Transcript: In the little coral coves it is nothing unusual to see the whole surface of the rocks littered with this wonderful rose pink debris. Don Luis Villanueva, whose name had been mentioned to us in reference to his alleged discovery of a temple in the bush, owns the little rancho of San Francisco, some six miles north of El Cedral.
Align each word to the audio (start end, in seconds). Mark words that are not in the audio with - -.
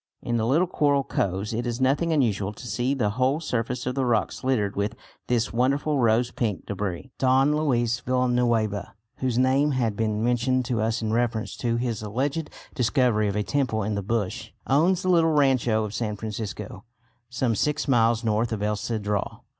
In 0.23 0.37
the 0.37 0.47
little 0.47 0.65
coral 0.65 1.03
coves 1.03 1.53
it 1.53 1.67
is 1.67 1.79
nothing 1.79 2.11
unusual 2.11 2.53
to 2.53 2.65
see 2.65 2.95
the 2.95 3.11
whole 3.11 3.39
surface 3.39 3.85
of 3.85 3.93
the 3.93 4.03
rocks 4.03 4.43
littered 4.43 4.75
with 4.75 4.95
this 5.27 5.53
wonderful 5.53 5.99
rose 5.99 6.31
pink 6.31 6.65
debris. 6.65 7.11
Don 7.19 7.55
Luis 7.55 7.99
Villanueva, 7.99 8.95
whose 9.17 9.37
name 9.37 9.73
had 9.73 9.95
been 9.95 10.23
mentioned 10.23 10.65
to 10.65 10.81
us 10.81 11.03
in 11.03 11.13
reference 11.13 11.55
to 11.57 11.75
his 11.75 12.01
alleged 12.01 12.49
discovery 12.73 13.27
of 13.27 13.35
a 13.35 13.43
temple 13.43 13.83
in 13.83 13.93
the 13.93 14.01
bush, 14.01 14.49
owns 14.65 15.03
the 15.03 15.09
little 15.09 15.33
rancho 15.33 15.83
of 15.83 15.93
San 15.93 16.15
Francisco, 16.15 16.83
some 17.29 17.53
six 17.53 17.87
miles 17.87 18.23
north 18.23 18.51
of 18.51 18.63
El 18.63 18.77
Cedral. 18.77 19.41